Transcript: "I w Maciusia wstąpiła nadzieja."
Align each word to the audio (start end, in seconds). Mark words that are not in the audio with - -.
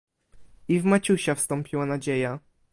"I 0.67 0.73
w 0.79 0.83
Maciusia 0.85 1.35
wstąpiła 1.35 1.85
nadzieja." 1.85 2.39